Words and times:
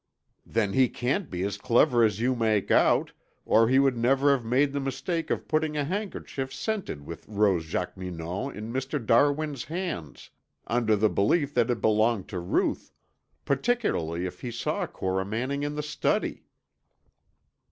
"Then 0.47 0.73
he 0.73 0.89
can't 0.89 1.29
be 1.29 1.43
as 1.43 1.59
clever 1.59 2.03
as 2.03 2.19
you 2.19 2.33
make 2.33 2.71
out, 2.71 3.11
or 3.45 3.67
he 3.69 3.77
would 3.77 3.95
never 3.95 4.31
have 4.31 4.43
made 4.43 4.73
the 4.73 4.79
mistake 4.79 5.29
of 5.29 5.47
putting 5.47 5.77
a 5.77 5.83
handkerchief 5.85 6.51
scented 6.51 7.05
with 7.05 7.27
rose 7.27 7.67
jacqueminot 7.67 8.55
in 8.57 8.73
Mr. 8.73 8.97
Darwin's 9.05 9.65
hands, 9.65 10.31
under 10.65 10.95
the 10.95 11.07
belief 11.07 11.53
that 11.53 11.69
it 11.69 11.81
belonged 11.81 12.27
to 12.29 12.39
Ruth, 12.39 12.91
particularly 13.45 14.25
if 14.25 14.41
he 14.41 14.49
saw 14.49 14.87
Cora 14.87 15.23
Manning 15.23 15.61
in 15.61 15.75
the 15.75 15.83
study." 15.83 16.47